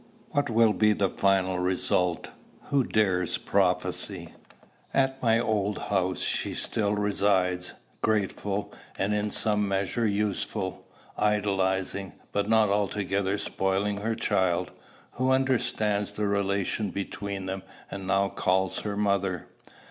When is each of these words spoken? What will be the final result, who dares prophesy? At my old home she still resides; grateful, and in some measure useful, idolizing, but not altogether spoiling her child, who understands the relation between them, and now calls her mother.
What 0.31 0.49
will 0.49 0.73
be 0.73 0.93
the 0.93 1.09
final 1.11 1.59
result, 1.59 2.31
who 2.71 2.83
dares 2.83 3.37
prophesy? 3.37 4.33
At 4.95 5.21
my 5.21 5.37
old 5.39 5.77
home 5.77 6.15
she 6.15 6.55
still 6.55 6.95
resides; 6.95 7.73
grateful, 8.01 8.73
and 8.97 9.13
in 9.13 9.29
some 9.29 9.67
measure 9.67 10.07
useful, 10.07 10.87
idolizing, 11.19 12.13
but 12.31 12.49
not 12.49 12.69
altogether 12.69 13.37
spoiling 13.37 13.97
her 13.97 14.15
child, 14.15 14.71
who 15.11 15.29
understands 15.29 16.13
the 16.13 16.25
relation 16.25 16.89
between 16.89 17.45
them, 17.45 17.61
and 17.91 18.07
now 18.07 18.27
calls 18.29 18.79
her 18.79 18.97
mother. 18.97 19.49